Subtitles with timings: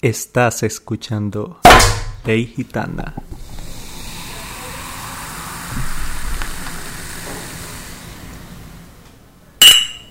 [0.00, 1.58] Estás escuchando
[2.24, 3.16] Ley Gitana.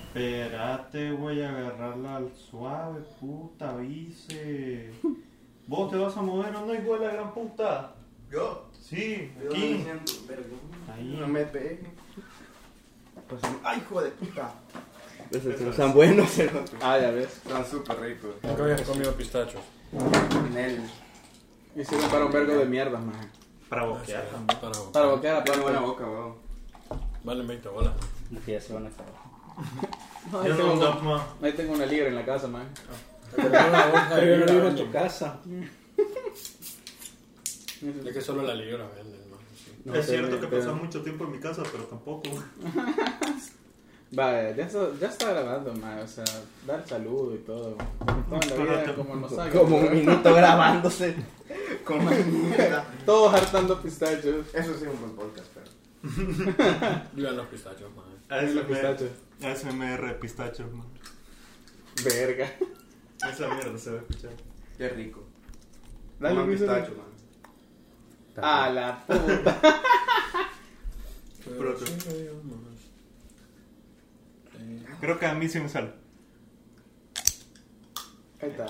[0.08, 4.90] Espérate, voy a agarrarla al suave, puta, avise.
[5.66, 7.94] ¿Vos te vas a mover o no, hijo de la gran puta?
[8.30, 8.68] ¿Yo?
[8.78, 9.86] Sí, Yo aquí.
[10.94, 11.16] Ahí.
[11.18, 11.80] No me pegue.
[13.26, 14.52] Pues, ¡Ay, hijo de puta!
[15.30, 16.28] Esos son buenos.
[16.82, 17.38] Ah, ya ves.
[17.38, 18.34] Están súper ricos.
[18.42, 19.62] Nunca habías comido pistachos.
[20.52, 20.80] Nel.
[21.76, 23.30] Hicieron para un vergo de mierda, man.
[23.68, 24.60] Para boquear también.
[24.60, 25.92] Para, Para boquear a Tiene buena plano.
[25.92, 26.34] boca, weón.
[27.24, 27.92] Valen 20 bolas.
[28.30, 29.12] Y que ya se van a acabar.
[30.44, 31.22] Ahí Yo no tengo, más.
[31.42, 32.66] ahí tengo una libre en la casa, man.
[33.36, 35.38] Pero yo no vivo en tu casa.
[38.04, 39.38] Es que solo la libra venden, man.
[39.54, 39.72] Sí.
[39.84, 42.28] No es sé, cierto que pero- pasas mucho tiempo en mi casa, pero tampoco.
[44.10, 45.98] Vaya, ya, está- ya está grabando, man.
[45.98, 46.24] O sea,
[46.66, 47.76] dar saludo y todo.
[48.28, 49.50] Toda la vida, como nos haga.
[49.52, 51.16] Como un minuto grabándose.
[51.84, 52.84] Como mierda.
[53.06, 54.46] Todos hartando pistachos.
[54.54, 55.68] Eso sí es un buen podcast, pero.
[57.14, 58.54] Vivan los pistachos, man.
[58.54, 59.10] Los pistachos.
[59.42, 60.86] ASMR pistachos, man.
[62.04, 62.50] Verga.
[63.30, 64.30] Esa mierda se va a escuchar.
[64.76, 65.24] Qué rico.
[66.20, 68.44] Dale, Luis, pistacho, man.
[68.44, 69.60] A la puta.
[71.44, 71.76] Pero-
[75.00, 75.90] Creo que a mí sí me sale.
[78.40, 78.66] Ahí está.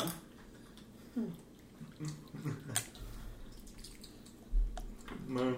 [5.29, 5.57] Man.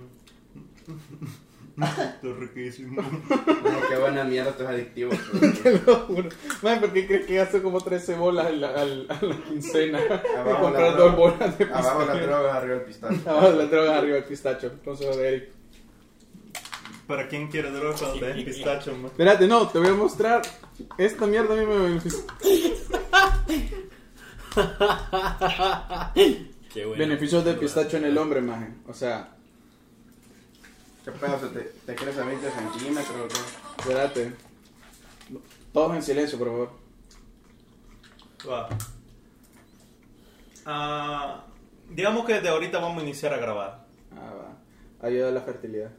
[1.81, 3.01] Está riquísimo.
[3.31, 5.13] Ay, qué buena mierda, esto es adictivo.
[5.63, 6.29] Te lo juro.
[6.63, 9.99] Man, ¿por qué crees que gasto como 13 bolas a la, al- a la quincena?
[10.39, 11.89] Abajo comprar la dos bolas de pistacho.
[11.89, 13.31] Abajo la droga, arriba el pistacho.
[13.31, 14.71] Abajo la droga, arriba el pistacho.
[14.71, 15.49] De Eric.
[17.11, 19.07] ¿Para quién quiere droga cuando te den pistacho, man?
[19.07, 20.43] Espérate, no, te voy a mostrar.
[20.97, 22.21] Esta mierda a mí me beneficia.
[26.73, 27.01] Qué bueno.
[27.01, 28.69] Beneficios de pistacho en el hombre, maje.
[28.87, 29.29] O sea,
[31.05, 31.41] ¿Qué pedo?
[31.41, 33.33] ¿Se te, te crece a 20 centímetros?
[33.77, 34.33] espérate.
[35.73, 36.71] Todos en silencio, por favor.
[38.49, 38.69] Va.
[40.65, 41.45] Ah,
[41.89, 43.85] digamos que desde ahorita vamos a iniciar a grabar.
[44.13, 45.09] Ah, va.
[45.09, 45.91] Ayuda a la fertilidad.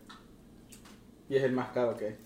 [1.31, 2.17] Y es el más caro que hay.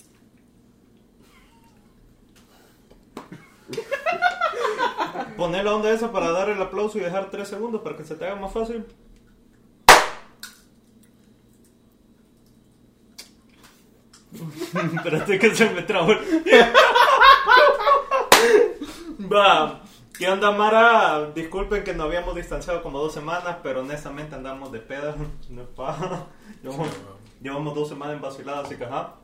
[5.38, 8.16] Poner la onda esa para dar el aplauso y dejar 3 segundos para que se
[8.16, 8.84] te haga más fácil.
[14.96, 16.12] Espérate que se me trabó.
[19.32, 19.85] Va.
[20.18, 21.32] ¿Qué onda, Mara?
[21.36, 25.16] Disculpen que nos habíamos distanciado como dos semanas, pero honestamente andamos de peda.
[25.50, 26.28] No es paja.
[26.64, 26.88] Llevamos,
[27.42, 29.16] llevamos dos semanas en vacilada, así que ajá.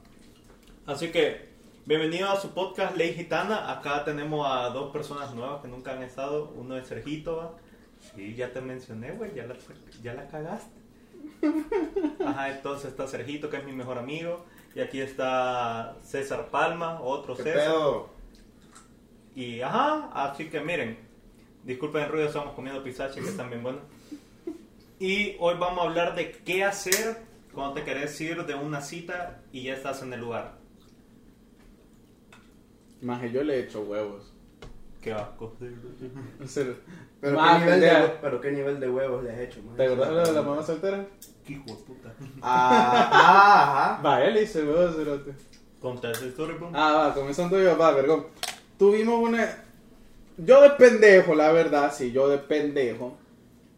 [0.86, 1.50] Así que,
[1.86, 3.72] bienvenido a su podcast Ley Gitana.
[3.72, 6.52] Acá tenemos a dos personas nuevas que nunca han estado.
[6.58, 7.52] Uno es Sergito, ¿va?
[8.14, 9.56] Sí, ya te mencioné, güey, ya la,
[10.02, 10.76] ya la cagaste.
[12.26, 14.46] Ajá, entonces está Sergito, que es mi mejor amigo.
[14.76, 17.64] Y aquí está César Palma, otro ¿Qué César.
[17.64, 18.10] pedo?
[19.36, 20.98] Y ajá, así que miren,
[21.64, 23.82] disculpen el ruido, estamos comiendo pistache que están bien buenos.
[25.00, 27.18] Y hoy vamos a hablar de qué hacer
[27.54, 30.58] cuando te querés ir de una cita y ya estás en el lugar.
[33.02, 34.34] Maje, yo le he hecho huevos.
[35.02, 35.56] Qué asco.
[37.22, 39.76] ¿Pero, Maje, qué nivel de, ¿Pero qué nivel de huevos le has hecho, man?
[39.76, 41.06] ¿Te acordás de lo de la mamá soltera?
[41.46, 42.14] Qué hijo de puta.
[42.42, 44.04] Ah, ah, ajá.
[44.04, 45.34] Va, él hice huevos, cerote.
[45.80, 46.72] Conta esa historia, pum.
[46.76, 48.28] Ah, va, comenzando yo, va, vergón.
[48.82, 49.64] Tuvimos una.
[50.38, 53.16] Yo de pendejo, la verdad, sí, yo de pendejo.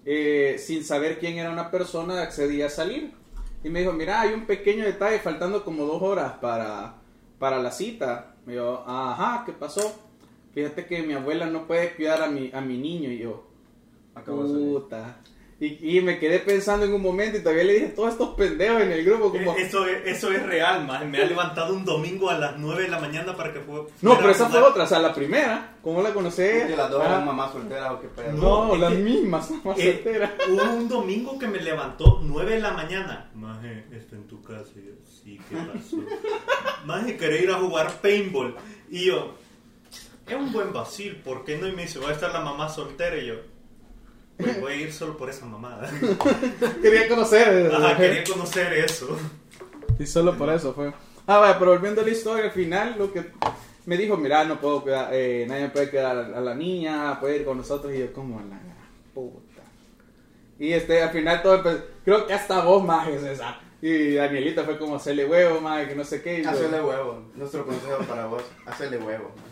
[0.05, 3.11] eh, sin saber quién era una persona, accedí a salir.
[3.65, 7.01] Y me dijo, mira, hay un pequeño detalle, faltando como dos horas para,
[7.37, 8.37] para la cita.
[8.45, 9.93] Me dijo, ajá, ¿qué pasó?
[10.53, 13.11] Fíjate que mi abuela no puede cuidar a mi, a mi niño.
[13.11, 13.45] Y yo,
[14.15, 14.79] Acabo de salir.
[15.59, 18.29] Y, y me quedé pensando en un momento y todavía le dije a todos estos
[18.35, 19.53] pendejos en el grupo como...
[19.53, 21.09] Eh, Eso es, eso es real, man.
[21.09, 23.85] Me ha levantado un domingo a las 9 de la mañana para que fue.
[24.01, 25.77] No, pero esa fue otra, o sea, la primera.
[25.81, 26.41] ¿Cómo la conocí?
[26.41, 27.13] ¿Que las dos Ajá.
[27.13, 28.33] eran mamás solteras o qué pedo?
[28.33, 30.35] No, las que- mismas, más Eh, soltera.
[30.49, 33.29] hubo un domingo que me levantó 9 de la mañana.
[33.35, 34.71] Maje, está en tu casa.
[34.75, 35.97] Y yo, sí, ¿qué pasó?
[36.85, 38.55] Maje, quería ir a jugar paintball.
[38.89, 39.35] Y yo,
[40.27, 41.67] es un buen vacil, ¿por qué no?
[41.67, 43.17] Y me dice, va a estar la mamá soltera.
[43.17, 43.35] Y yo,
[44.59, 45.89] voy a ir solo por esa mamada.
[46.81, 47.71] Quería conocer.
[47.73, 49.17] Ajá, quería conocer eso.
[49.99, 50.93] Y solo por eso fue.
[51.27, 53.31] Ah, vaya, pero volviendo a la historia, al final lo que
[53.85, 57.45] me dijo, mira, no puedo cuidar, eh, nadie puede cuidar a la niña, puede ir
[57.45, 57.93] con nosotros.
[57.93, 58.59] Y yo, como la
[59.13, 59.63] puta.
[60.59, 63.59] Y este, al final todo empezó, creo que hasta vos, majes, esa.
[63.81, 66.45] Y Danielita fue como hacerle huevo, maje, que no sé qué.
[66.45, 67.25] Hacele huevo.
[67.35, 68.43] Nuestro consejo para vos.
[68.65, 69.31] Hacele huevo.
[69.35, 69.45] man.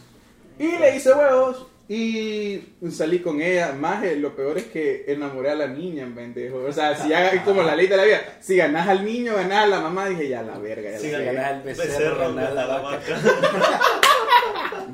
[0.57, 1.67] y le hice huevos.
[1.93, 6.63] Y salí con ella, más lo peor es que enamoré a la niña, pendejo.
[6.63, 9.65] O sea, si haga como la ley de la vida, si ganás al niño, ganás
[9.65, 11.33] a la mamá, dije ya la verga, ya la Sí, verga.
[11.33, 13.01] Ganar el becerro, Becerro, ganar la vaca.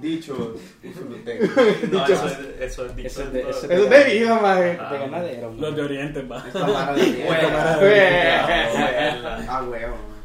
[0.01, 1.45] Dicho, dicho lo tengo.
[1.91, 2.13] No, Dicho.
[2.13, 4.77] eso es, eso es dicho Eso es de- eso es de vida, maje.
[4.79, 4.93] Ah.
[4.93, 5.53] De ganadero.
[5.57, 6.43] Los de Oriente, va.
[7.73, 9.45] Abuela.
[9.47, 10.16] Ah, huevo.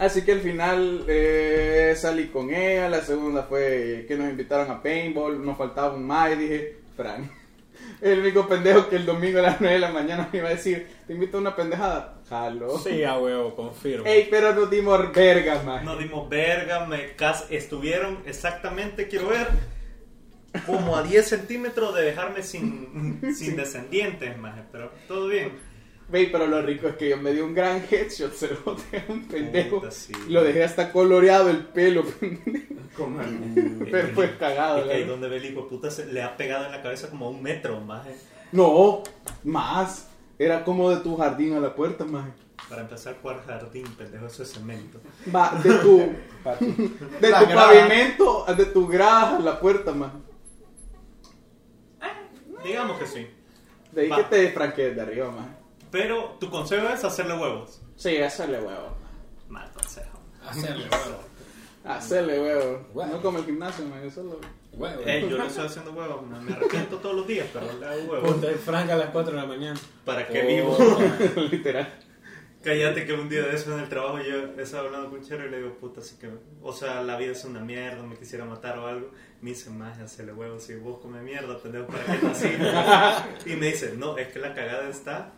[0.00, 0.06] Man.
[0.06, 4.82] Así que al final eh, salí con ella, la segunda fue que nos invitaron a
[4.82, 7.30] paintball, nos faltaba un más y dije, Fran,
[8.00, 10.52] el único pendejo que el domingo a las 9 de la mañana me iba a
[10.52, 12.78] decir, te invito a una pendejada, jalo.
[12.78, 14.06] Sí, a huevo, confirmo.
[14.06, 15.84] Ey, pero nos dimos vergas, más.
[15.84, 19.48] Nos dimos verga, me cas estuvieron exactamente, quiero ver,
[20.66, 25.69] como a 10 centímetros de dejarme sin, sin descendientes, maje, pero todo bien.
[26.10, 29.04] Ve, pero lo rico es que yo me di un gran headshot, se lo dejé
[29.08, 29.76] a un pendejo.
[29.80, 30.12] Puta, sí.
[30.28, 32.04] Lo dejé hasta coloreado el pelo.
[32.96, 34.84] Como el- pero fue cagado.
[34.84, 37.08] La ahí donde ve el hijo de puta se le ha pegado en la cabeza
[37.10, 38.14] como un metro, maje.
[38.52, 39.02] No,
[39.44, 40.08] más.
[40.38, 42.28] Era como de tu jardín a la puerta, más.
[42.68, 44.26] Para empezar, ¿cuál jardín, pendejo?
[44.26, 45.00] Eso es cemento.
[45.34, 45.98] Va, de tu,
[47.20, 50.12] de tu pavimento, de tu grada a la puerta, más.
[52.64, 53.26] Digamos que sí.
[53.92, 54.16] De ahí Va.
[54.16, 55.46] que te franquees de arriba, más.
[55.90, 57.80] Pero tu consejo es hacerle huevos.
[57.96, 58.96] Sí, hacerle huevo.
[59.48, 60.18] Mal consejo.
[60.46, 61.20] Hacerle huevo.
[61.84, 62.86] Hacerle huevo.
[62.94, 63.12] Huevo.
[63.12, 64.02] No como el gimnasio, man.
[64.02, 64.40] Yo solo.
[64.72, 65.02] Huevo.
[65.04, 66.22] Eh, yo le estoy haciendo huevos.
[66.26, 68.30] Me me arrepiento todos los días, pero le hago huevos.
[68.30, 69.80] Ponte franca a las 4 de la mañana.
[70.04, 70.98] ¿Para qué Oh, vivo?
[71.50, 71.92] Literal.
[72.62, 75.50] Cállate que un día de eso en el trabajo yo estaba hablando con Chero y
[75.50, 76.28] le digo, puta, así que,
[76.60, 79.10] o sea, la vida es una mierda, me quisiera matar o algo.
[79.40, 82.48] Me dice, más, hacerle huevos, si vos comes mierda, pendejo, ¿para qué nací?
[83.50, 85.32] y me dice, no, es que la cagada está,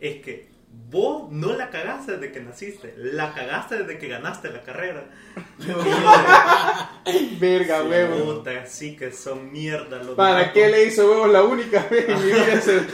[0.00, 0.54] es que
[0.90, 5.04] vos no la cagaste desde que naciste, la cagaste desde que ganaste la carrera.
[7.40, 8.36] Verga, huevo.
[8.36, 12.18] puta, sí que son mierda los ¿Para qué le hizo huevos la única vez en
[12.18, 12.60] mi vida?
[12.60, 12.84] se-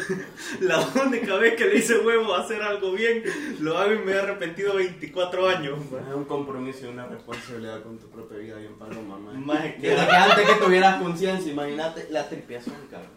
[0.60, 3.22] La única vez que le hice huevo a hacer algo bien,
[3.60, 5.78] lo hago y me he arrepentido 24 años.
[5.90, 6.04] man.
[6.08, 9.44] Es un compromiso y una responsabilidad con tu propia vida y en paloma, man.
[9.44, 13.10] Maje, que- Desde que antes que tuvieras conciencia, imagínate la tripiación, cabrón.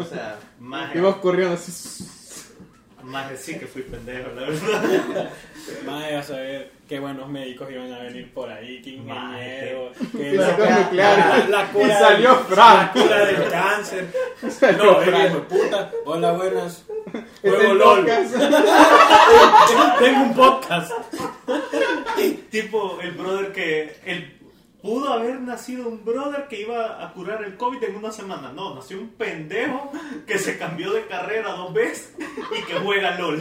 [0.00, 2.04] O sea, Maje, Ibas corriendo así.
[3.04, 5.30] Maje, sí que fui pendejo, la verdad.
[5.86, 8.90] Madre, a saber qué buenos médicos iban a venir por ahí, qué
[9.94, 12.92] Físicos la, la Y cura, salió la Frank.
[12.92, 14.06] cura del cáncer.
[14.50, 15.90] Salió No, hijo de puta.
[16.04, 16.84] Hola, buenas.
[17.40, 18.06] Juego LOL.
[19.98, 20.92] Tengo un podcast.
[22.50, 23.96] tipo el brother que.
[24.04, 24.41] El,
[24.82, 28.52] pudo haber nacido un brother que iba a curar el COVID en una semana.
[28.52, 29.90] No, nació un pendejo
[30.26, 33.38] que se cambió de carrera dos veces y que juega LOL.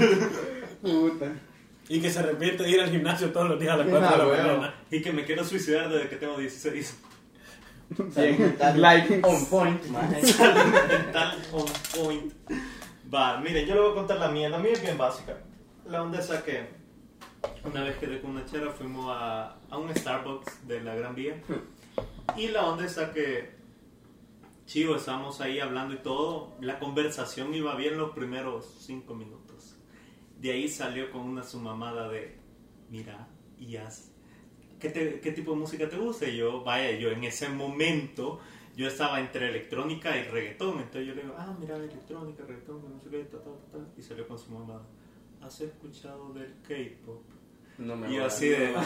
[0.82, 1.26] Puta.
[1.90, 4.12] Y que se arrepiente de ir al gimnasio todos los días a las 4 Ah,
[4.12, 4.44] de la bueno.
[4.60, 4.76] mañana.
[4.90, 7.00] Y que me quiero suicidar desde que tengo 16.
[8.16, 8.56] Bien.
[8.76, 9.20] Like.
[9.24, 10.10] on point, man.
[10.12, 12.34] Mental on point.
[13.14, 14.48] Va, miren, yo le voy a contar la mía.
[14.48, 15.38] La mía es bien básica.
[15.86, 16.70] La onda esa que
[17.64, 21.42] una vez quedé con una chera, fuimos a, a un Starbucks de la Gran Vía.
[22.38, 23.52] Y la onda esa que,
[24.66, 26.56] chivo, estábamos ahí hablando y todo.
[26.62, 29.76] La conversación iba bien los primeros cinco minutos.
[30.40, 32.38] De ahí salió con una sumamada de,
[32.90, 33.28] mira,
[33.60, 34.12] y haz
[34.80, 36.28] ¿qué, te- ¿qué tipo de música te gusta?
[36.28, 38.40] Y yo, vaya, yo en ese momento,
[38.76, 40.80] yo estaba entre electrónica y reggaetón.
[40.80, 43.28] Entonces yo le digo, ah, mira, electrónica, reggaetón, no sé.
[43.98, 44.81] Y salió con su mamá,
[45.44, 47.24] ¿has escuchado del K-pop?
[47.78, 48.74] No me Y yo así de...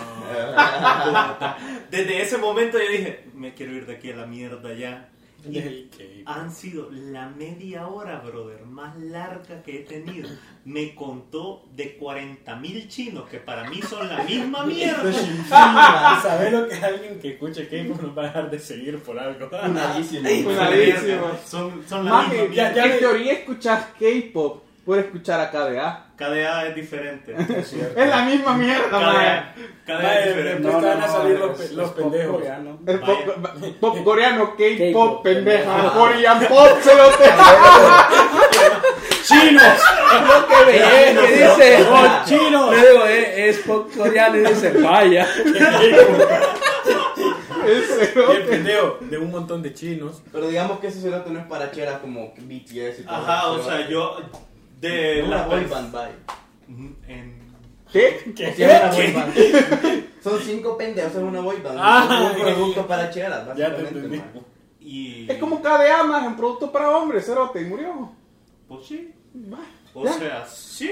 [1.92, 5.10] Desde ese momento yo dije, me quiero ir de aquí a la mierda ya.
[5.48, 5.60] Y
[5.90, 6.08] K-pop.
[6.26, 10.28] han sido la media hora, brother, más larga que he tenido.
[10.64, 15.08] Me contó de 40 mil chinos, que para mí son la misma mierda.
[15.12, 19.20] ¿Y sabes lo que alguien que escuche K-pop no va a dejar de seguir por
[19.20, 19.48] algo?
[19.50, 20.28] Funadísimo.
[21.46, 22.94] Son, son la Mami, misma ya- mierda.
[22.94, 26.06] en teoría escuchas K-pop por escuchar a KDA.
[26.15, 27.36] KDA es diferente.
[27.96, 28.88] Es la misma mierda.
[28.89, 30.62] KDA, KDA es diferente.
[30.63, 32.36] después te van a salir los, es- es los pop pendejos.
[32.36, 32.80] coreano.
[32.86, 33.20] Es pop,
[33.80, 35.92] pop coreano, K-pop, pendeja.
[35.94, 37.04] Korean pop, se lo.
[39.24, 39.63] ¡Chinos!
[40.27, 41.86] Lo que ve, que dice.
[41.89, 42.72] ¡Oh, chinos!
[42.75, 45.27] Le digo, eh, es pop coreano y dice, vaya.
[47.65, 50.22] Y el pendejo de un montón de chinos.
[50.32, 53.15] Pero digamos que ese cerote no es para cheras como BTS y todo.
[53.15, 54.18] Ajá, o sea, yo
[54.88, 56.96] de una la boy band, bye.
[57.08, 57.46] en
[57.92, 58.34] ¿Qué?
[58.36, 58.54] ¿Qué?
[58.54, 60.06] Sí, es una boy band.
[60.24, 61.77] Son cinco pendejos, es una boy band.
[61.82, 63.89] Ah, un producto para cheras, Ya te básicamente.
[64.00, 64.18] entendí.
[64.18, 64.46] man.
[64.80, 68.12] y Es como KDA, más un producto para hombres, cerote, y murió.
[68.68, 69.13] pues sí.
[69.54, 69.60] Va,
[69.94, 70.13] O ya.
[70.13, 70.92] sea, sí.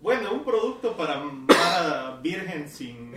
[0.00, 3.12] Bueno, un producto para, para virgen sin,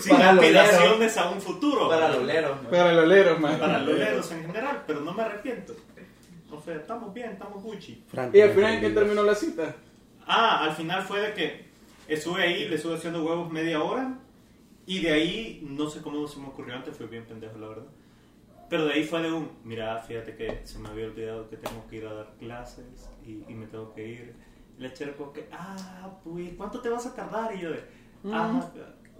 [0.00, 1.88] sin Para aspiraciones a un futuro.
[1.88, 2.60] Para los leros.
[2.60, 2.68] ¿no?
[2.70, 3.56] Para el olero, man.
[3.58, 5.74] Para los leros en general, pero no me arrepiento.
[6.50, 8.04] Estamos bien, estamos Gucci.
[8.32, 9.76] ¿Y al final en qué terminó la cita?
[10.26, 11.64] Ah, al final fue de que
[12.06, 14.18] estuve ahí, le estuve haciendo huevos media hora
[14.86, 17.86] y de ahí, no sé cómo se me ocurrió antes, fui bien pendejo la verdad.
[18.70, 21.86] Pero de ahí fue de un, mira, fíjate que se me había olvidado que tengo
[21.88, 24.34] que ir a dar clases y, y me tengo que ir.
[24.78, 27.54] Y la chera como que, ah, pues, ¿cuánto te vas a tardar?
[27.54, 27.82] Y yo de,
[28.32, 28.70] ah,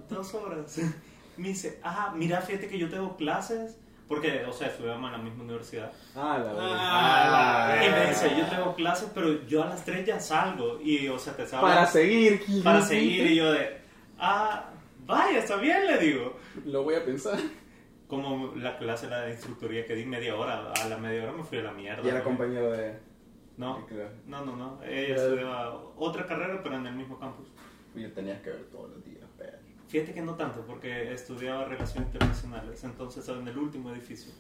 [0.09, 0.79] dos horas.
[1.37, 3.79] Me dice, ah, mira, fíjate que yo tengo clases.
[4.09, 5.93] Porque, o sea, estudiamos en la misma universidad.
[6.17, 6.71] Ah, la verdad.
[6.71, 10.81] Ah, Y me dice, yo tengo clases, pero yo a las 3 ya salgo.
[10.81, 11.71] Y, o sea, te sabes.
[11.71, 12.43] Para seguir.
[12.65, 13.27] Para seguir.
[13.27, 13.79] Y yo de,
[14.19, 14.71] ah,
[15.05, 16.39] vaya, está bien, le digo.
[16.65, 17.39] Lo voy a pensar.
[18.07, 20.73] Como la clase, la de instructoría que di media hora.
[20.73, 22.03] A la media hora me fui a la mierda.
[22.03, 22.99] Y era compañero de.
[23.59, 23.85] No,
[24.27, 24.83] no, no, no.
[24.85, 27.49] Ella estudiaba otra carrera, pero en el mismo campus.
[27.95, 29.18] Yo tenías que ver todos los días.
[29.89, 32.85] Fíjate que no tanto, porque estudiaba relaciones internacionales.
[32.85, 34.33] Entonces, en el último edificio.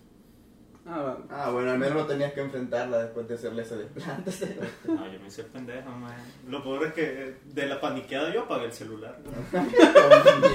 [0.86, 1.16] Ah.
[1.30, 4.30] Ah, bueno, al menos no tenías que enfrentarla después de hacerle ese desplante.
[4.86, 6.14] No, yo me hice pendejo, man.
[6.48, 9.18] Lo peor es que de la paniqueada yo apagué el celular.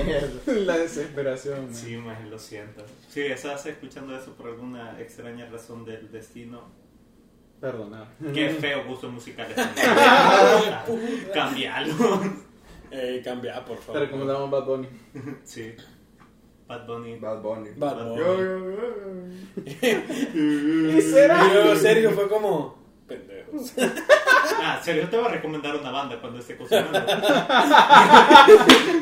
[0.05, 0.29] Mierda.
[0.65, 1.65] La desesperación.
[1.65, 1.75] man.
[1.75, 2.83] Sí, man, lo siento.
[3.09, 6.61] Sí, estás escuchando eso por alguna extraña razón del destino.
[7.61, 8.09] Perdona.
[8.33, 9.57] Qué feo gusto musical es.
[12.95, 14.01] Eh, cambia, por Te favor.
[14.01, 14.87] recomendamos Bad Bunny.
[15.43, 15.73] Sí.
[16.67, 17.17] Bad Bunny.
[17.19, 17.69] Bad Bunny.
[17.75, 18.21] Bad Bunny.
[19.83, 21.45] ¿Qué será?
[21.45, 23.73] Y luego Sergio fue como, pendejos.
[24.65, 26.97] Ah, serio, te voy a recomendar una banda cuando esté cocinando.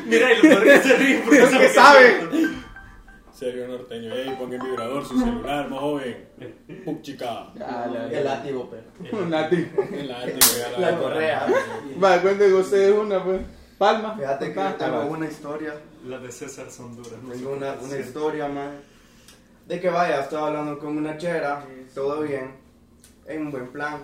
[0.06, 2.20] Mira, y lo peor que se ríe porque Es sabe que sabe.
[3.32, 6.28] Sergio norteño, ey, ponga en vibrador su celular, más joven.
[6.84, 7.52] Puc chica.
[7.60, 9.26] Ah, la- El látigo, pero.
[9.26, 9.56] Nati.
[9.92, 11.46] En la arte, regala La correa.
[12.02, 13.40] Va, cuénteme ustedes una, pues.
[13.82, 14.14] Palma.
[14.16, 15.74] Fíjate que Ah, tengo una historia.
[16.06, 17.14] Las de César son duras.
[17.32, 18.70] Tengo una, una historia, man.
[19.66, 22.52] De que vaya, estaba hablando con una chera, todo bien,
[23.26, 23.98] en un buen plan.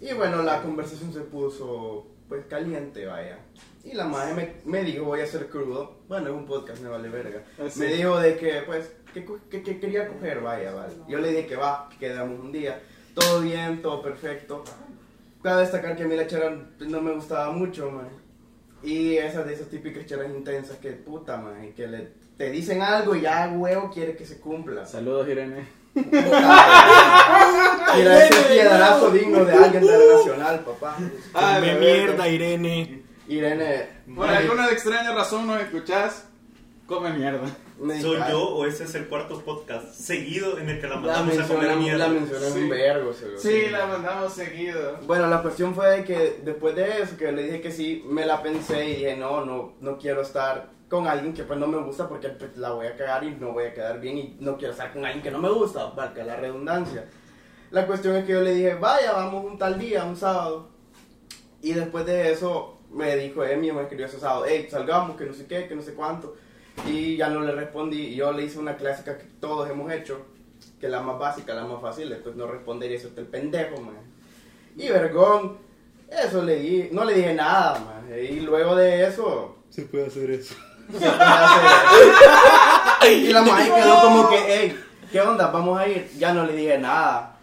[0.00, 3.38] Y bueno, la conversación se puso, pues, caliente, vaya.
[3.84, 5.98] Y la madre me, me dijo, voy a ser crudo.
[6.08, 7.44] Bueno, es un podcast, me vale verga.
[7.56, 7.78] Ah, sí.
[7.78, 10.94] Me dijo de que, pues, que, que- que quería coger, vaya, vale.
[11.08, 12.82] Yo le dije que va, que quedamos un día.
[13.14, 14.64] Todo bien, todo perfecto.
[15.42, 16.50] Cabe destacar que a mí la chera
[16.80, 18.08] no me gustaba mucho, man.
[18.82, 22.80] Y esas de esas típicas cheras intensas que puta, man, y que le, te dicen
[22.82, 24.86] algo y ya huevo quiere que se cumpla.
[24.86, 25.66] Saludos, Irene.
[25.94, 30.96] Mira ese piedrazo digno de alguien de la nacional, papá.
[31.34, 32.28] Ah, Me mierda.
[32.28, 33.02] Irene.
[33.26, 36.27] Irene, Por alguna extraña razón nos escuchás,
[36.88, 37.46] come mierda.
[38.00, 41.38] ¿Soy yo o ese es el cuarto podcast seguido en el que la La mandamos
[41.38, 42.08] a comer mierda?
[42.08, 42.58] la mencioné Sí.
[42.60, 43.38] un vergo, seguro.
[43.38, 44.98] Sí, la mandamos seguido.
[45.06, 48.24] Bueno, la cuestión fue de que después de eso, que le dije que sí, me
[48.24, 51.76] la pensé y dije, no, no, no quiero estar con alguien que pues no me
[51.76, 54.56] gusta porque pues, la voy a cagar y no voy a quedar bien y no
[54.56, 57.04] quiero estar con alguien que no me gusta, valga la redundancia.
[57.70, 60.70] La cuestión es que yo le dije, vaya, vamos un tal día, un sábado.
[61.60, 65.34] Y después de eso me dijo Emi, me escribió ese sábado, hey, salgamos, que no
[65.34, 66.34] sé qué, que no sé cuánto.
[66.86, 70.24] Y ya no le respondí y yo le hice una clásica que todos hemos hecho,
[70.80, 73.26] que es la más básica, la más fácil, después no responder y eso está el
[73.26, 73.96] pendejo, man.
[74.76, 75.58] Y vergón,
[76.10, 78.08] eso le di, no le dije nada, man.
[78.18, 80.54] Y luego de eso, Se puede hacer eso.
[80.92, 81.68] se puede hacer.
[83.12, 84.80] y la maíz quedó como que, hey,
[85.12, 85.48] ¿qué onda?
[85.48, 86.10] Vamos a ir.
[86.18, 87.36] Ya no le dije nada.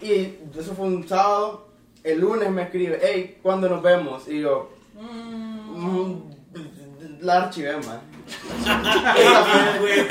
[0.00, 1.66] Y eso fue un sábado.
[2.04, 4.28] El lunes me escribe, hey, ¿cuándo nos vemos?
[4.28, 6.20] Y yo, "Mm,
[7.20, 8.00] la archivé, man.
[8.26, 9.44] Esa
[9.78, 10.06] fue-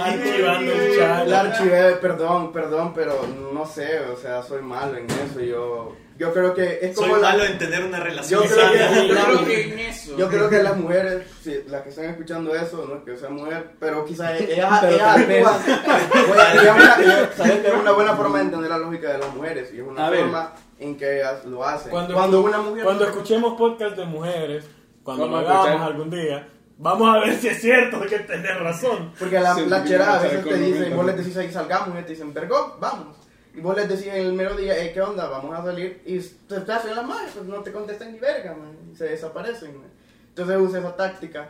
[0.00, 1.26] Archivando el chat.
[1.26, 5.40] La archivé, perdón, perdón, pero no sé, o sea, soy malo en eso.
[5.40, 8.70] Yo, yo creo que es como Soy la- malo en tener una relación Yo creo
[8.72, 9.08] que-.
[9.08, 10.16] Yo creo que en eso.
[10.16, 13.30] Yo creo que las mujeres, sí, las que están escuchando eso, no es que sea
[13.30, 15.46] mujer, pero quizás ellas, Pero ellas tal vez.
[15.46, 16.00] actúan.
[16.30, 19.12] Oye, y es una- y saben que es una buena forma de entender la lógica
[19.12, 20.20] de las mujeres y es una A ver.
[20.20, 21.90] forma en que ellas lo hacen.
[21.90, 22.84] Cuando, Cuando, una mujer.
[22.84, 24.64] cuando escuchemos podcast de mujeres,
[25.02, 28.58] cuando lo Vamos a hagamos algún día, vamos a ver si es cierto que tenés
[28.60, 29.12] razón.
[29.18, 31.50] Porque la, Sí, la chera a veces te cómo dice, y vos les decís ahí
[31.52, 33.16] salgamos, y te dicen, vergón, vamos.
[33.54, 35.28] Y vos les decís en el mero día, hey, ¿qué onda?
[35.28, 36.02] Vamos a salir.
[36.06, 38.76] Y te te hacen la madre, pues no te contestan ni verga, man.
[38.92, 39.88] Y se desaparecen, man.
[40.28, 41.48] Entonces usa esa táctica.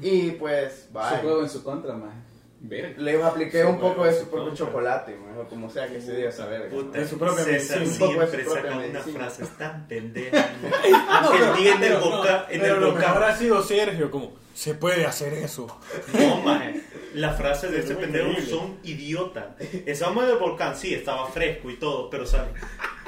[0.00, 1.18] Y pues, Su bye.
[1.20, 2.24] juego en su contra, man.
[2.64, 2.94] Verga.
[2.96, 6.28] Le apliqué un poco de su propio chocolate, man, o como sea que se diga
[6.28, 6.68] esa verga.
[6.70, 8.06] Puta, En su propia César medicina.
[8.06, 10.46] Poco de su siempre saca unas frases tan pendejas.
[11.10, 13.28] Aunque el día en el Pero no, boca, en el lo mejor boca.
[13.28, 15.66] ha sido Sergio, como, se puede hacer eso.
[16.12, 16.82] No, maje.
[17.14, 18.50] Las frases de Es este muy pendejo increíble.
[18.50, 19.56] son idiota.
[19.84, 22.48] Estábamos en el volcán, sí, estaba fresco y todo, pero sabe.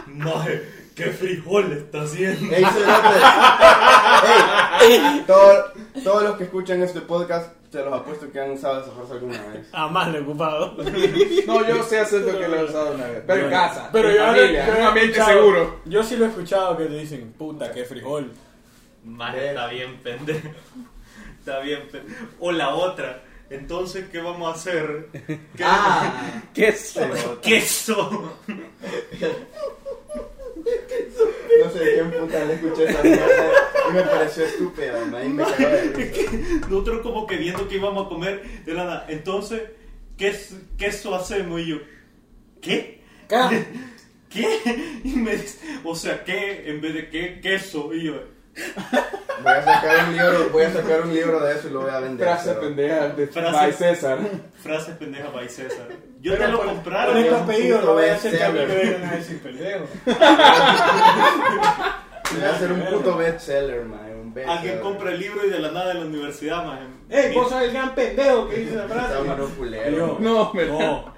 [0.09, 0.63] Maje,
[0.95, 2.55] ¿Qué frijol está haciendo?
[2.55, 2.65] Ey,
[5.27, 5.73] todo-
[6.05, 9.43] todos los que escuchan este podcast, se los apuesto que han usado esa frase alguna
[9.49, 9.67] vez.
[9.73, 10.77] Jamás le he ocupado.
[11.47, 13.23] No, yo sé acepto que lo he usado una vez.
[13.27, 13.89] Pero en casa.
[13.93, 15.81] Pero en yo, familia, yo en he un ambiente escuchado- seguro.
[15.87, 18.31] Yo sí lo he escuchado que te dicen, puta, qué frijol.
[19.05, 20.49] Más está bien, pendejo.
[21.41, 22.25] Está bien, pendejo.
[22.41, 23.23] O la otra.
[23.51, 25.09] Entonces, ¿qué vamos a hacer?
[25.57, 26.95] ¿Qué- Ah, ¿Qué es?
[27.43, 28.39] ¡Queso!
[31.63, 33.27] no sé de quién puta le escuché esa mierda
[33.89, 36.33] y me pareció estúpida, y me cagó de risa.
[36.69, 39.07] Nosotros como que viendo que íbamos a comer de la nada.
[39.09, 39.63] Entonces,
[40.17, 41.61] ¿qué es- queso hacemos?
[41.61, 41.77] Y yo,
[42.61, 43.01] ¿qué?
[44.31, 45.01] ¿Qué?
[45.05, 46.69] Y me dice, o sea, ¿qué?
[46.71, 47.95] En vez de qué, queso.
[47.95, 48.21] Y yo,
[49.43, 51.91] Voy a sacar un libro, voy a sacar un libro de eso y lo voy
[51.91, 52.27] a vender.
[52.27, 54.19] Frase pero- pendeja de Frase- by César.
[54.63, 55.89] frases pendejas by César.
[56.21, 57.13] Yo Pero te lo compraron.
[57.15, 59.13] Con este es un apellido puto no voy a hacer que a me vengan a
[59.17, 59.85] decir pendejo.
[62.35, 64.01] Voy a hacer un puto bestseller, man.
[64.23, 64.59] Un bestseller.
[64.59, 66.81] Alguien compra el libro y de la nada en la universidad, más.
[67.11, 69.15] ¡Ey, vos sos el gran pendejo que dice la frase!
[69.15, 70.79] Yo, No, ¿verdad?
[70.79, 71.15] no.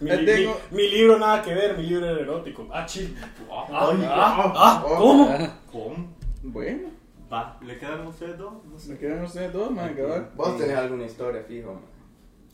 [0.00, 2.68] Mi, mi- mi libro nada que ver, mi libro era erótico.
[2.72, 3.16] Ah, chill.
[3.50, 4.84] Ah, Ay, ah, ah, ah.
[4.86, 5.38] ¿cómo?
[5.72, 6.15] ¿Cómo?
[6.52, 6.88] Bueno,
[7.32, 8.52] Va, ¿le quedan ustedes dos?
[8.70, 8.92] No sé.
[8.92, 9.94] me quedan ustedes dos, man.
[9.96, 10.28] que va.
[10.36, 11.82] Vos tenés alguna historia, fijo, man.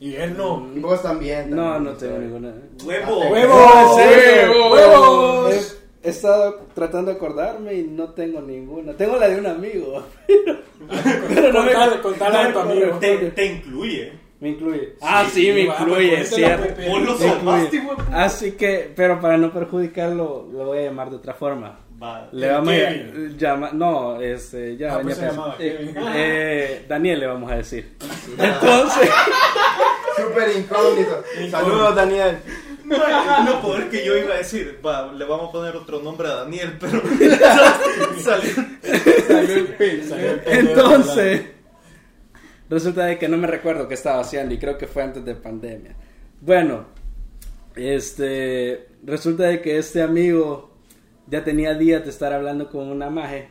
[0.00, 0.66] Y él no.
[0.76, 1.50] Vos también.
[1.50, 2.54] No, también, no tengo ninguna.
[2.84, 3.18] ¡Huevo!
[3.30, 3.96] ¡Huevos!
[3.96, 4.72] ¡Huevos!
[4.72, 5.78] ¡Huevos!
[6.02, 8.94] He, he estado tratando de acordarme y no tengo ninguna.
[8.94, 10.02] Tengo la de un amigo.
[11.28, 12.98] Pero no me- Contale- contale a tu no me amigo.
[12.98, 14.12] Te, incluye.
[14.40, 14.96] Me incluye.
[15.00, 16.82] Ah, sí, me incluye, es cierto.
[16.90, 17.82] Vos lo Me salvaste.
[18.12, 21.78] Así que, pero para no perjudicarlo, lo voy a llamar de otra forma.
[22.02, 22.28] Va.
[22.32, 25.96] Le vamos a llamar, no, este, ya, Ah, pues ya se llamaba Eh, Kevin.
[26.14, 27.92] eh, Daniel le vamos a decir.
[28.38, 29.08] Entonces,
[30.16, 31.22] Súper incógnito.
[31.50, 32.38] Saludos, Daniel.
[33.46, 36.34] No, poder que yo iba a decir, va, le vamos a poner otro nombre a
[36.34, 37.00] Daniel, pero
[38.20, 38.50] salió.
[39.26, 40.06] Salió el pin.
[40.06, 41.42] Salió el pendejo entonces,
[42.68, 45.34] resulta de que no me recuerdo qué estaba haciendo y creo que fue antes de
[45.34, 45.94] pandemia.
[46.42, 46.84] Bueno,
[47.74, 50.71] este, resulta de que este amigo
[51.32, 53.48] ya tenía días de estar hablando con una maje.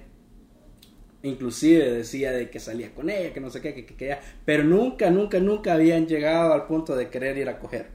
[1.24, 4.20] Inclusive decía de que salía con ella, que no sé qué, que, que, que ya.
[4.46, 7.88] Pero nunca, nunca, nunca habían llegado al punto de querer ir a coger.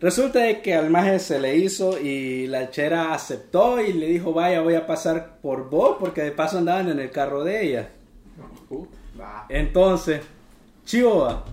[0.00, 4.32] Resulta de que al maje se le hizo y la chera aceptó y le dijo,
[4.32, 7.90] vaya, voy a pasar por vos, porque de paso andaban en el carro de ella.
[9.48, 10.20] Entonces,
[10.84, 11.44] chiva,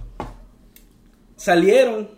[1.36, 2.10] salieron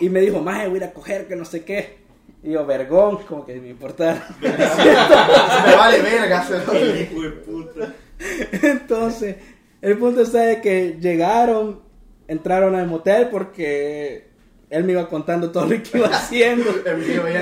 [0.00, 1.97] y me dijo, maje, voy a ir a coger, que no sé qué.
[2.42, 4.26] Y yo, vergón, como que me importara.
[4.40, 7.94] Me vale verga, El hijo de puta.
[8.62, 9.36] Entonces,
[9.80, 11.80] el punto está de que llegaron,
[12.28, 14.28] entraron al motel porque
[14.70, 16.70] él me iba contando todo lo que iba haciendo.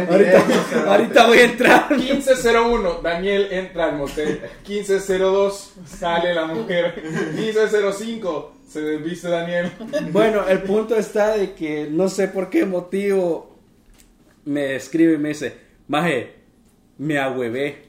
[0.08, 0.44] Ahorita,
[0.86, 1.90] ahorita voy a entrar.
[1.96, 4.40] 1501, Daniel entra al motel.
[4.66, 7.02] 1502, sale la mujer.
[7.34, 9.72] 1505, se desviste Daniel.
[10.12, 13.55] Bueno, el punto está de que no sé por qué motivo
[14.46, 15.54] me escribe y me dice,
[15.88, 16.32] Maje,
[16.98, 17.84] me ahuevé.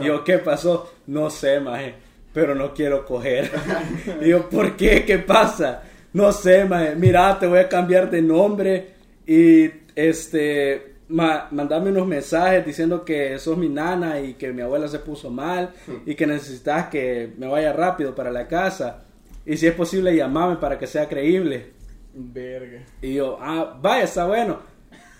[0.00, 0.92] Y yo, ¿qué pasó?
[1.06, 1.94] No sé, Maje,
[2.32, 3.50] pero no quiero coger.
[4.22, 5.04] Y yo, ¿por qué?
[5.04, 5.82] ¿Qué pasa?
[6.12, 8.88] No sé, Maje, mira, te voy a cambiar de nombre
[9.26, 14.86] y este, ma- mandame unos mensajes diciendo que sos mi nana y que mi abuela
[14.88, 15.70] se puso mal
[16.06, 19.04] y que necesitas que me vaya rápido para la casa.
[19.46, 21.72] Y si es posible, llamame para que sea creíble.
[22.14, 22.80] Verga.
[23.02, 24.60] Y yo, ah, vaya, está bueno.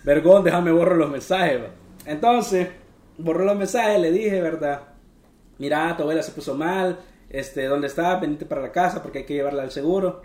[0.05, 1.61] Vergón, déjame borro los mensajes.
[2.05, 2.69] Entonces,
[3.19, 4.83] borró los mensajes, le dije, ¿verdad?
[5.59, 6.99] Mira, tu abuela se puso mal.
[7.31, 8.17] Este, ¿dónde está?
[8.17, 10.23] Venite para la casa porque hay que llevarla al seguro.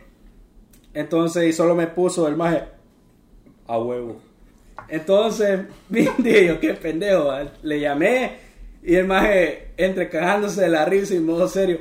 [0.93, 2.63] Entonces, y solo me puso el maje
[3.67, 4.19] a huevo.
[4.87, 7.31] Entonces, dije yo, qué pendejo.
[7.63, 8.37] Le llamé
[8.83, 11.79] y el maje, entre cagándose de la risa y en modo serio.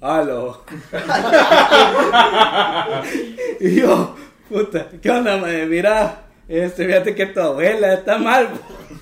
[0.00, 0.62] Aló.
[3.60, 4.14] y yo,
[4.48, 5.66] puta, ¿qué onda, maje?
[5.66, 8.48] Mira, este, fíjate que tu abuela está mal.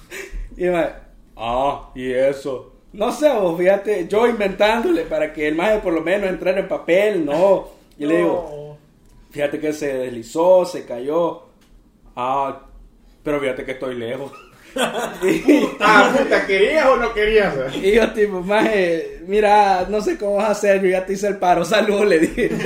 [0.56, 0.92] y maje,
[1.36, 2.72] ah, y eso.
[2.92, 6.68] No sé, vos, fíjate, yo inventándole para que el maje por lo menos entrara en
[6.68, 7.68] papel, no.
[7.98, 8.78] Y le digo,
[9.30, 11.42] fíjate que se deslizó, se cayó.
[12.14, 12.60] Ah,
[13.22, 14.30] pero fíjate que estoy lejos.
[15.22, 17.54] y, Ah, puta, ¿querías o no querías?
[17.76, 21.28] y yo tipo, maje, mira, no sé cómo vas a hacer, yo ya te hice
[21.28, 22.50] el paro, salud, le dije.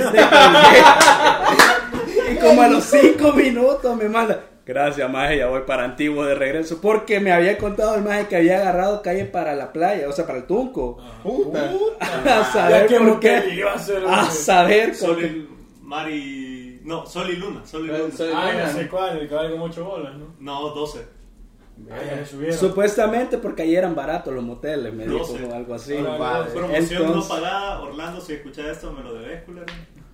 [2.31, 6.35] Y como a los cinco minutos me manda, gracias, maje, ya voy para Antiguo de
[6.35, 10.11] regreso, porque me había contado el maje que había agarrado calle para la playa, o
[10.11, 10.97] sea, para el Tunco.
[11.23, 11.71] Puta.
[12.39, 13.43] a saber que por qué.
[13.55, 14.03] iba a ser.
[14.07, 15.27] A saber Sol por qué.
[15.27, 15.49] y
[15.81, 16.81] Mar y.
[16.85, 17.65] No, Sol y Luna.
[17.65, 18.15] Sol y Luna.
[18.15, 18.65] Sol y Ah, Luna.
[18.67, 20.27] no sé cuál, el que vale como 8 bolas, ¿no?
[20.39, 21.05] No, 12.
[21.91, 22.57] Ah, ya le subieron.
[22.57, 25.45] Supuestamente porque ahí eran baratos los moteles, me dijo 12.
[25.45, 25.97] o algo así.
[25.97, 26.45] Ahora, Vale.
[26.51, 27.81] Promoción Entonces- no pagada.
[27.81, 29.65] Orlando, si escuchas esto, me lo debes, culero.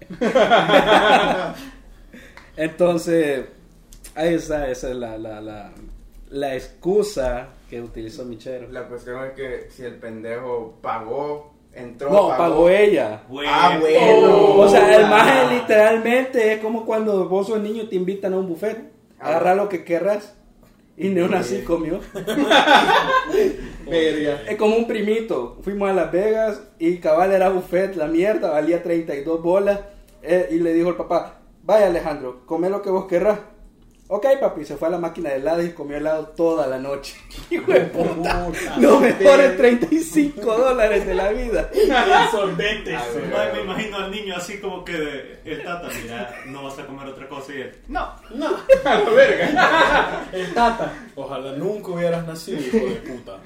[2.58, 3.46] Entonces,
[4.16, 5.72] ahí está, esa es la, la, la,
[6.30, 8.68] la excusa que utilizó Michero.
[8.72, 13.24] La cuestión es que si el pendejo pagó, entró, No, pagó ella.
[13.48, 14.56] Ah, bueno.
[14.56, 18.48] O sea, el maje literalmente es como cuando vos sos niño te invitan a un
[18.48, 18.92] buffet.
[19.20, 19.28] Ah.
[19.30, 20.36] Agarra lo que querrás.
[20.98, 22.00] Y ni una así comió.
[23.88, 25.58] Es como un primito.
[25.62, 29.80] Fuimos a Las Vegas y cabal era buffet, la mierda, valía 32 bolas.
[30.24, 33.40] eh, y le dijo el papá, vaya Alejandro, come lo que vos querrás.
[34.08, 37.16] Ok, papi, se fue a la máquina de helado y comió helado toda la noche.
[37.50, 38.50] Hijo de puta.
[38.78, 41.72] Los mejores 35 dólares de la vida.
[41.74, 42.92] El sorbete.
[42.92, 43.20] Sí.
[43.20, 43.34] güey.
[43.36, 46.86] Ay, me imagino al niño así como que de, el tata, mira, no vas a
[46.86, 48.14] comer otra cosa y él, no.
[48.36, 48.50] No.
[48.86, 50.26] A la verga.
[50.32, 50.94] El tata.
[51.16, 53.40] Ojalá nunca hubieras nacido, hijo de puta.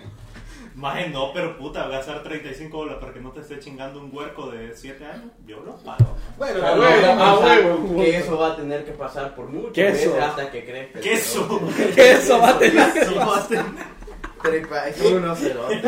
[0.76, 4.50] Maje, no, pero puta, gastar 35 dólares para que no te esté chingando un huerco
[4.52, 6.16] de 7 años, yo lo pago.
[6.38, 7.96] Bueno, A huevo.
[7.98, 10.12] Que eso va a tener que pasar por mucho Queso.
[10.12, 11.00] veces hasta que crezca.
[11.02, 11.60] Queso.
[11.98, 13.00] Eso va a tener que...
[13.00, 13.66] Eso va a tener-
[14.42, 15.82] Tripa, es uno cerote.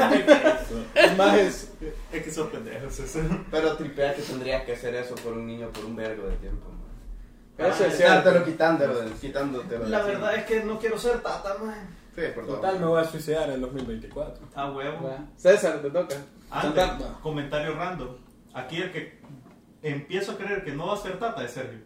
[1.18, 1.72] Más es.
[2.12, 3.20] Es que son pendejos eso.
[3.50, 6.68] Pero tripea que tendrías que hacer eso por un niño por un vergo de tiempo.
[6.70, 7.70] man.
[7.72, 8.52] Eso es Estártelo cierto.
[8.52, 9.88] quitándolo, quitándotelo.
[9.88, 11.80] La verdad es que no quiero ser tata, maje.
[12.16, 12.22] Sí.
[12.46, 14.48] Total, me voy a suicidar en 2024.
[14.56, 15.18] A huevo.
[15.38, 16.16] César, te toca.
[16.50, 16.84] Antes,
[17.24, 18.10] comentario random.
[18.54, 19.22] Aquí el que
[19.82, 21.80] empiezo a creer que no va a ser tata es Sergio.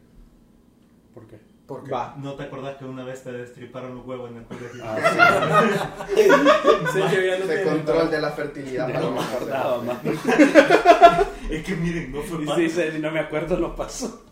[1.13, 1.39] ¿Por qué?
[1.67, 1.91] ¿Por qué?
[1.91, 2.15] Va.
[2.17, 4.83] ¿No te acordás que una vez te destriparon los huevos en el colegio?
[6.93, 8.87] Sergio ya no Ese tiene- control de la fertilidad.
[8.87, 9.97] para No me acordaba más.
[11.49, 12.57] Es que miren, no fue Y mal.
[12.59, 14.23] dice, si no me acuerdo, no pasó.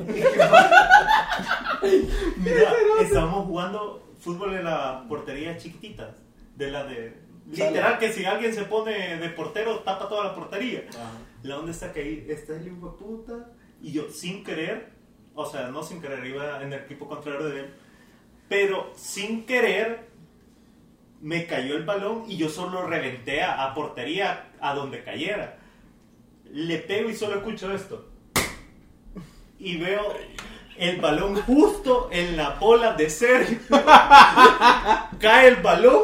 [2.38, 6.16] Mira, estábamos jugando fútbol en la portería chiquitita.
[6.56, 7.22] De la de.
[7.52, 10.86] Literal, que si alguien se pone de portero, tapa toda la portería.
[10.90, 11.12] Ajá.
[11.44, 13.52] La onda está que ahí está el hijo puta.
[13.82, 14.94] Y yo, sin querer,
[15.36, 17.74] o sea, no sin querer, iba en el equipo contrario de él.
[18.48, 20.08] Pero sin querer,
[21.22, 25.60] me cayó el balón y yo solo reventé a, a portería a donde cayera.
[26.50, 28.10] Le pego y solo escucho esto.
[29.60, 30.14] Y veo
[30.78, 33.58] el balón justo en la bola de Sergio.
[35.20, 36.04] Cae el balón,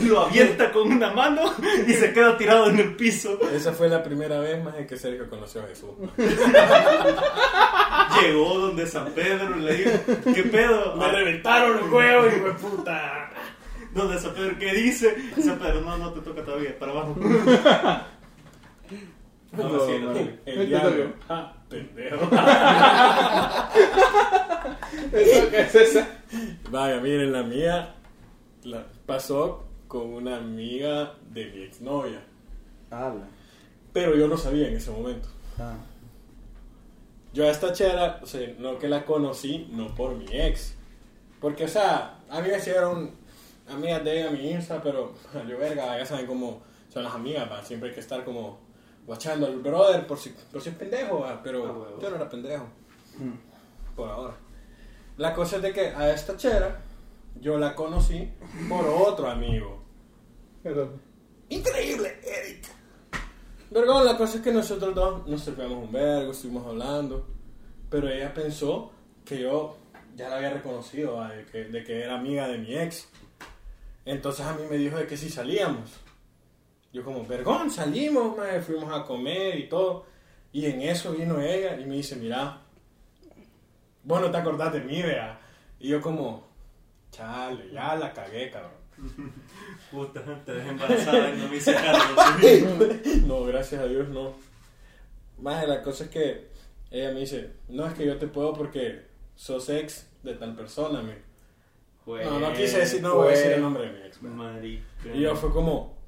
[0.00, 1.52] lo avienta con una mano
[1.86, 3.38] y se queda tirado en el piso.
[3.52, 5.90] Esa fue la primera vez más en que Sergio conoció a Jesús.
[8.20, 9.90] Llegó donde San Pedro y le dijo,
[10.34, 10.94] ¿qué pedo?
[10.96, 13.30] Me reventaron los huevos, hijo de puta.
[13.94, 15.16] Donde San Pedro, ¿qué dice?
[15.36, 17.16] Y San Pedro, no, no te toca todavía, para abajo.
[19.52, 20.28] No, No, sí, no, no.
[20.46, 21.12] el diablo.
[21.28, 22.28] Ah, pendejo.
[25.12, 26.06] Eso que es César.
[26.70, 27.94] Vaya, miren, la mía
[28.64, 32.22] la pasó con una amiga de mi exnovia.
[32.90, 33.28] Habla.
[33.92, 35.28] Pero yo no sabía en ese momento.
[37.32, 40.74] Yo a esta chera, o sea, no que la conocí, no por mi ex.
[41.40, 43.12] Porque, o sea, a mí me hicieron
[43.68, 45.14] amigas de ella mi Insta, pero
[45.48, 47.64] yo verga, ya saben cómo son las amigas, ¿va?
[47.64, 48.58] siempre hay que estar como
[49.10, 52.68] guachando al brother por si, por si es pendejo, pero Ah, yo no era pendejo.
[53.96, 54.34] Por ahora.
[55.16, 56.80] La cosa es de que a esta chera
[57.40, 58.30] yo la conocí
[58.68, 59.82] por otro amigo.
[61.48, 62.68] Increíble, Eric.
[63.72, 67.26] Vergón, la cosa es que nosotros dos nos servíamos un vergo, estuvimos hablando.
[67.90, 68.92] Pero ella pensó
[69.24, 69.76] que yo
[70.14, 73.08] ya la había reconocido, de que, de que era amiga de mi ex.
[74.04, 75.98] Entonces a mí me dijo de que si salíamos.
[76.92, 80.06] Yo como, vergón, salimos, mae, fuimos a comer y todo.
[80.52, 82.60] Y en eso vino ella y me dice, mira,
[84.02, 85.40] vos no te acordás de mí, vea.
[85.78, 86.48] Y yo como,
[87.12, 88.80] chale, ya la cagué, cabrón.
[89.90, 92.20] Puta, te dejé embarazada y no me hice cargo.
[93.26, 94.34] No, gracias a Dios no.
[95.38, 96.48] Más la cosa es que
[96.90, 101.02] ella me dice, no es que yo te puedo porque sos ex de tal persona,
[101.02, 101.30] me.
[102.06, 104.18] No, no quise decir, no voy a decir el nombre de mi ex.
[105.14, 105.99] Y yo fue como,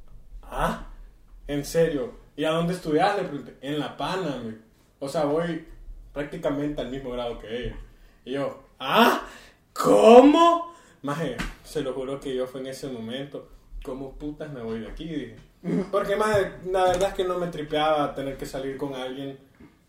[1.52, 2.12] en serio.
[2.36, 3.16] ¿Y a dónde estudias?
[3.16, 4.54] Le pregunté, en La Pana, me.
[4.98, 5.66] O sea, voy
[6.12, 7.76] prácticamente al mismo grado que ella.
[8.24, 9.26] Y yo, ah,
[9.72, 10.72] ¿cómo?
[11.02, 13.48] Maje, se lo juro que yo fue en ese momento,
[13.84, 15.06] ¿cómo putas me voy de aquí?
[15.06, 15.36] Dije.
[15.90, 16.36] Porque más
[16.70, 19.38] la verdad es que no me tripeaba tener que salir con alguien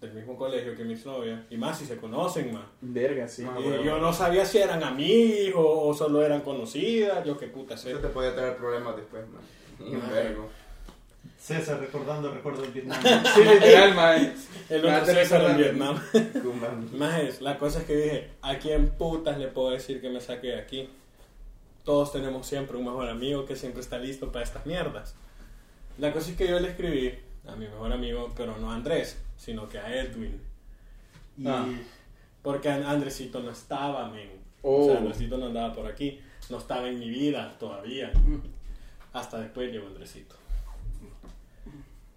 [0.02, 1.40] del mismo colegio que mis novias.
[1.50, 2.64] Y más si se conocen, más.
[2.82, 3.46] Verga, sí.
[3.48, 3.84] Ah, Y bueno.
[3.84, 7.24] yo no sabía si eran amigos o solo eran conocidas.
[7.26, 7.92] Yo qué puta sé.
[7.92, 9.42] Eso te puede traer problemas después, man.
[10.12, 10.50] Vergo.
[11.44, 13.02] César recordando recuerdos del Vietnam.
[13.36, 14.34] Sí, literal, mae.
[14.70, 16.00] El otro César en Vietnam.
[17.28, 20.48] Es, la cosa es que dije, ¿a quién putas le puedo decir que me saque
[20.48, 20.90] de aquí?
[21.84, 25.16] todos tenemos siempre un mejor amigo que siempre está listo para estas mierdas.
[25.98, 27.14] La cosa es que yo le escribí
[27.46, 30.40] a mi mejor amigo, pero no a Andrés, sino que a Edwin.
[31.38, 31.66] Y Ah.
[32.42, 34.30] porque An- Andresito no estaba, men.
[34.62, 34.84] Oh.
[34.84, 38.14] O sea, Andresito no andaba por aquí, no estaba en mi vida todavía.
[39.12, 40.36] Hasta después llegó Andresito.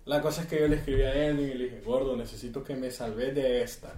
[0.07, 2.77] La cosa es que yo le escribí a Edwin y le dije, gordo, necesito que
[2.77, 3.92] me salves de esta.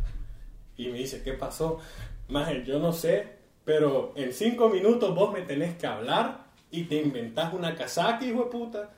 [0.77, 1.81] Y me dice, ¿qué pasó?
[2.29, 7.03] Maje, yo no sé, pero en cinco minutos vos me tenés que hablar y te
[7.03, 8.91] inventás una casaca, hijo de puta,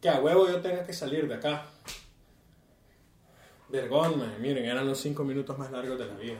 [0.00, 1.66] que a huevo yo tenga que salir de acá.
[3.68, 6.38] Vergón, maje, miren, eran los cinco minutos más largos de la vida.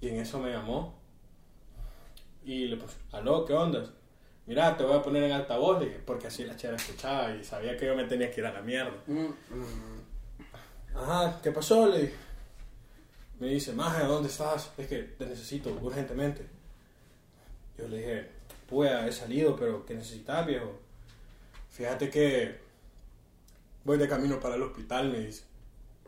[0.00, 0.98] Y en eso me llamó.
[2.44, 3.84] Y le puse, aló, ¿qué onda?
[4.48, 7.44] Mira, te voy a poner en altavoz, le dije, porque así la chera escuchaba y
[7.44, 8.96] sabía que yo me tenía que ir a la mierda.
[10.94, 11.86] Ajá, ¿qué pasó?
[11.86, 12.14] Le dije.
[13.38, 14.72] Me dice, Maje, ¿dónde estás?
[14.78, 16.46] Es que te necesito urgentemente.
[17.76, 18.28] Yo le dije,
[18.70, 20.80] pues he salido, pero ¿qué necesitas, viejo?
[21.70, 22.56] Fíjate que
[23.84, 25.42] voy de camino para el hospital, me dice.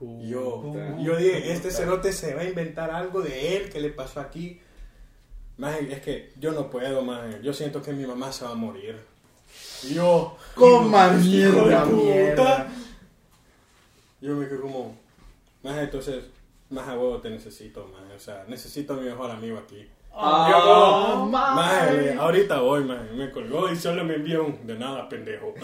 [0.01, 3.91] Y yo, yo dije, este cerote se va a inventar algo de él que le
[3.91, 4.63] pasó aquí.
[5.61, 7.39] Maje, es que yo no puedo, maje.
[7.43, 8.99] Yo siento que mi mamá se va a morir.
[9.83, 11.85] Y yo, Coma mierda.
[11.85, 11.87] puta.
[11.87, 12.69] mierda.
[14.23, 14.97] Yo me quedé como,
[15.63, 16.25] más entonces,
[16.71, 18.01] más a huevo te necesito, más.
[18.17, 19.87] O sea, necesito a mi mejor amigo aquí.
[20.15, 20.61] Ah, Yo
[21.15, 22.15] como, maje.
[22.19, 23.11] ahorita voy, maje.
[23.15, 25.53] Me colgó y solo me envió un de nada, pendejo.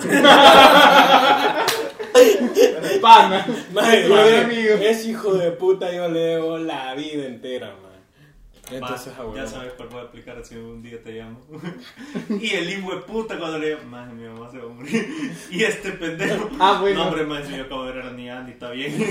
[3.00, 3.46] Pana.
[3.72, 4.04] Maje,
[4.44, 4.74] amigo.
[4.80, 7.85] es hijo de puta, yo le debo la vida entera, maje.
[8.70, 9.36] Entonces, Va, a huevo.
[9.36, 11.40] ya sabes cuál voy a aplicar si un día te llamo.
[12.40, 15.32] y el hijo de puta cuando le digo, más mi mamá se va a morir.
[15.50, 16.50] y este pendejo.
[16.58, 17.00] Ah, bueno.
[17.02, 18.92] No, hombre, más yo acabo de ver a la niña Andy, está bien.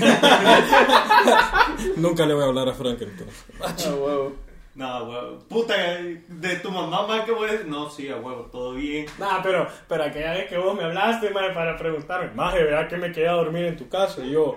[1.96, 3.44] Nunca le voy a hablar a Frank entonces.
[3.60, 4.32] Ah, huevo.
[4.74, 5.38] no, huevo.
[5.48, 7.66] Puta, de tu mamá, más que voy a decir.
[7.66, 9.06] No, sí, a huevo, todo bien.
[9.18, 12.96] Nah, pero, pero aquella vez que vos me hablaste, maje, para preguntarme, maje, ¿verdad que
[12.96, 14.22] me quedé a dormir en tu casa?
[14.24, 14.56] Y yo,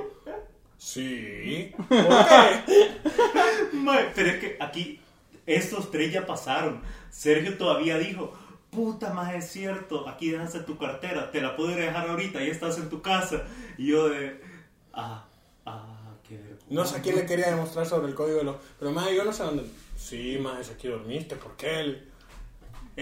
[0.77, 1.71] sí.
[1.87, 2.91] ¿Por qué?
[3.83, 4.99] Mae, pero es que aquí
[5.45, 6.81] estos tres ya pasaron.
[7.09, 8.33] Sergio todavía dijo,
[8.69, 12.77] puta más es cierto, aquí dejaste tu cartera, te la puedo dejar ahorita, ya estás
[12.77, 13.43] en tu casa.
[13.77, 14.39] Y yo de,
[14.93, 15.25] ah,
[15.65, 16.65] ah, qué vergüenza.
[16.69, 18.57] No sé a quién le quería demostrar sobre el código de los...
[18.77, 19.63] Pero, maje, yo no sé dónde...
[19.97, 22.08] Sí, si aquí dormiste, ¿por qué?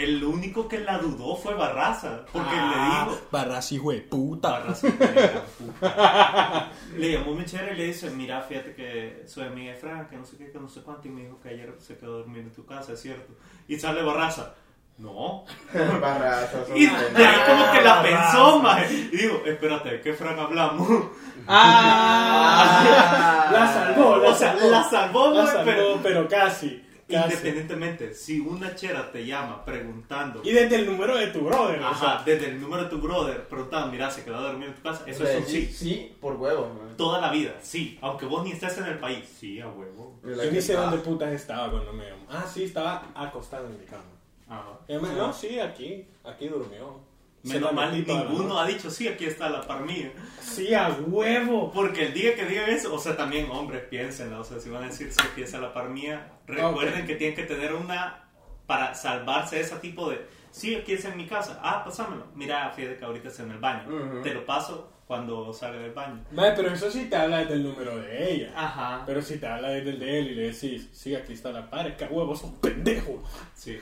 [0.04, 3.22] El único que la dudó fue Barraza, porque Ah, le dijo...
[3.32, 4.52] Barras, hijo de puta.
[4.52, 6.72] Barraza, hijo de puta.
[6.98, 10.26] le llamó Mechera y le dice, mira, fíjate que soy amiga de Frank, que no
[10.26, 12.52] sé qué, que no sé cuánto, y me dijo que ayer se quedó dormido en
[12.52, 13.34] tu casa, es cierto.
[13.68, 14.54] Y sale Barraza,
[15.00, 15.46] no,
[16.02, 18.94] Barrazas, Y de ahí como que la pensó, maje.
[18.94, 20.88] Y digo, espérate, ¿de qué Fran hablamos?
[21.50, 23.48] Ah.
[23.52, 24.70] La salvó, la o sea, salvó.
[24.70, 26.84] la salvó, La salvó, pero pero casi.
[27.14, 27.34] Casi.
[27.34, 31.88] independientemente, si una chera te llama preguntando, Y desde el número de tu brother, o
[31.88, 34.76] ajá, sea, desde el número de tu brother, preguntando, mira, se quedó a dormir en
[34.76, 35.66] tu casa, eso es un sí.
[35.66, 36.96] Sí, por huevo, man.
[36.98, 37.98] Toda la vida, sí.
[38.02, 40.20] Aunque vos ni estés en el país, sí, a huevo.
[40.24, 42.26] yo ni sé dónde putas estaba cuando me llamó.
[42.30, 44.04] Ah, sí, estaba acostado en mi cama.
[44.50, 44.80] Ajá.
[44.88, 47.07] Y además, no, sí, aquí, aquí durmió.
[47.44, 50.12] Menos mal, ninguno ha dicho, sí, aquí está la par mía.
[50.42, 51.72] Sí, a huevo.
[51.72, 54.84] Porque el día que digan eso, o sea, también hombres, piénsenlo, o sea, si van
[54.84, 57.08] a decir, sí, aquí está la par mía, recuerden Ok.
[57.08, 58.26] que tienen que tener una,
[58.66, 62.70] para salvarse de ese tipo de, sí, aquí es en mi casa, ah, pasámelo, mira,
[62.72, 64.22] fíjate que ahorita está en el baño, Ujú.
[64.24, 66.26] te lo paso cuando salga del baño.
[66.32, 68.52] Vale, pero eso sí te habla desde el número de ella.
[68.58, 69.04] Ajá.
[69.06, 71.70] Pero si te habla desde el de él y le decís, sí, aquí está la
[71.70, 73.24] par, es que a huevo, sos un pendejo.
[73.54, 73.80] Sí.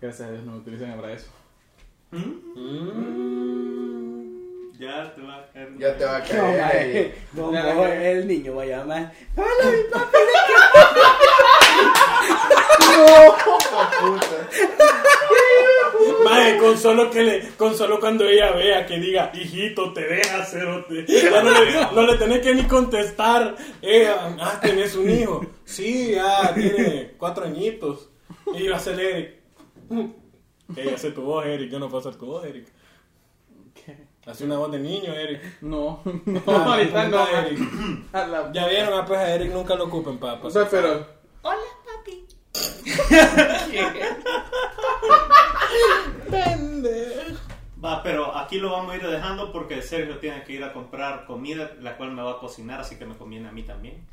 [0.00, 1.28] Gracias a Dios no me utilizan para eso.
[2.10, 2.32] Mm.
[4.78, 5.68] Ya te va a caer.
[5.78, 7.14] Ya te va a No, caer.
[7.32, 9.12] no, no, el niño va a llamar.
[9.36, 10.16] Hola, mi papi.
[16.24, 20.44] Mae, con solo que le, con solo cuando ella vea que diga, hijito, te deja
[20.44, 21.04] cerote.
[21.06, 23.54] Ya no le, no le tenés que ni contestar.
[23.82, 24.08] Eh,
[24.40, 25.44] ah, tenés un hijo.
[25.64, 28.10] Sí, ya tiene cuatro añitos.
[28.54, 29.40] Y va a ser
[30.74, 31.70] Ella hace tu voz, Eric.
[31.70, 32.66] Yo no puedo hacer tu voz, Eric.
[34.26, 35.62] Hace una voz de niño, Eric.
[35.62, 37.28] No, no, Ah, ahorita no.
[37.28, 37.60] Eric.
[38.12, 40.48] A la- Ya vieron, ah, pues a Eric nunca lo ocupen, papá.
[40.48, 41.06] O sea, pero.
[47.84, 51.26] Va, pero aquí lo vamos a ir dejando porque Sergio tiene que ir a comprar
[51.26, 54.06] comida, la cual me va a cocinar, así que me conviene a mí también.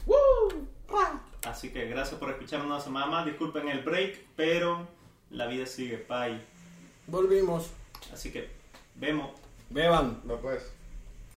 [1.48, 3.26] Así que gracias por escucharnos una semana más.
[3.26, 4.86] Disculpen el break, pero
[5.34, 6.40] la vida sigue, bye.
[7.08, 7.70] Volvimos.
[8.14, 8.50] Así que
[8.96, 9.32] vemos.
[9.70, 10.22] Beban.
[10.26, 10.64] No pues.